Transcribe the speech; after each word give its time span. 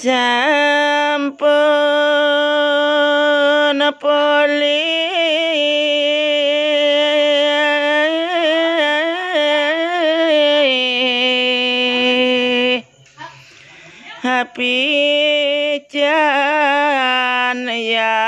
sampun 0.00 1.50
poli 4.00 4.88
Happy 14.20 15.86
Jan 15.88 17.64
ya 17.66 18.20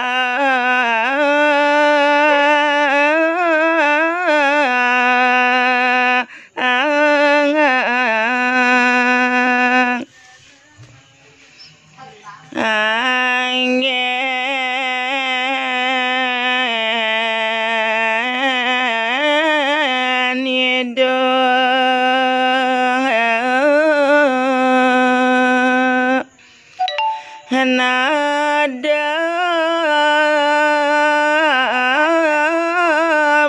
nada 27.52 29.04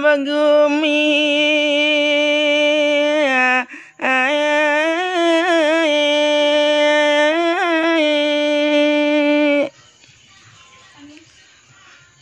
bagumi 0.03 1.07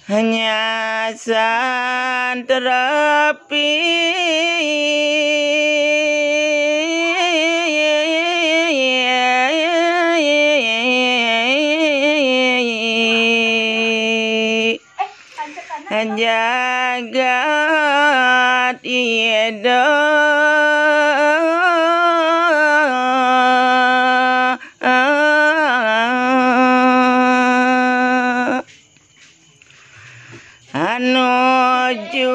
hanya 0.05 1.09
santerapi 1.17 2.61
jagat 15.91 17.19
ida 18.79 19.83
anuju 30.91 32.31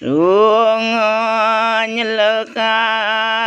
Lunga 0.03 1.15
nyelekang 1.94 3.40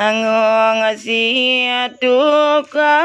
Angong 0.00 0.96
sia 0.96 1.92
duka. 2.00 2.96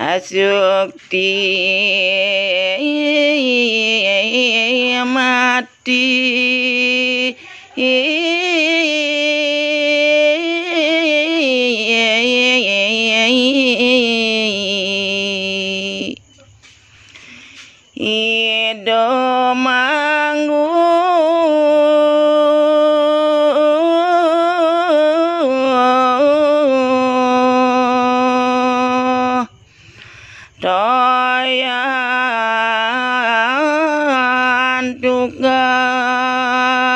Asukti 0.00 1.28
mati 5.04 6.08
Ido 17.98 18.94
manggu. 19.58 20.70
Doyan 30.62 31.74
tugat 35.02 36.87